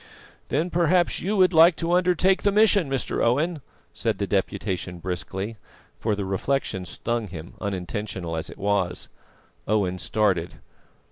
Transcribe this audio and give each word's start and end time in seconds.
"Then 0.47 0.71
perhaps 0.71 1.21
you 1.21 1.37
would 1.37 1.53
like 1.53 1.75
to 1.75 1.91
undertake 1.91 2.41
the 2.41 2.51
mission, 2.51 2.89
Mr. 2.89 3.23
Owen," 3.23 3.61
said 3.93 4.17
the 4.17 4.25
Deputation 4.25 4.97
briskly; 4.97 5.57
for 5.99 6.15
the 6.15 6.25
reflection 6.25 6.85
stung 6.85 7.27
him, 7.27 7.53
unintentional 7.61 8.35
as 8.35 8.49
it 8.49 8.57
was. 8.57 9.09
Owen 9.67 9.99
started. 9.99 10.55